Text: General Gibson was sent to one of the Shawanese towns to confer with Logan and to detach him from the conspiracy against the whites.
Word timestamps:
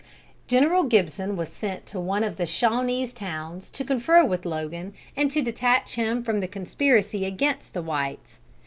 General 0.47 0.81
Gibson 0.85 1.35
was 1.37 1.49
sent 1.49 1.85
to 1.85 1.99
one 1.99 2.23
of 2.23 2.37
the 2.37 2.47
Shawanese 2.47 3.13
towns 3.13 3.69
to 3.69 3.83
confer 3.85 4.25
with 4.25 4.47
Logan 4.47 4.95
and 5.15 5.29
to 5.29 5.43
detach 5.43 5.93
him 5.93 6.23
from 6.23 6.39
the 6.39 6.47
conspiracy 6.47 7.23
against 7.23 7.73
the 7.75 7.83
whites. 7.83 8.39